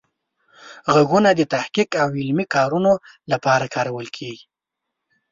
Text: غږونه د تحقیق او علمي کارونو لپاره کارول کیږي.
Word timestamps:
غږونه 0.93 1.29
د 1.35 1.41
تحقیق 1.53 1.89
او 2.03 2.09
علمي 2.19 2.45
کارونو 2.55 2.93
لپاره 3.31 3.65
کارول 3.75 4.07
کیږي. 4.17 4.45